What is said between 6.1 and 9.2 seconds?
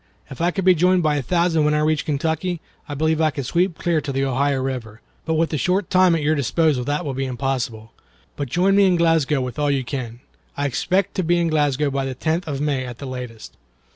at your disposal that will be impossible. But join me at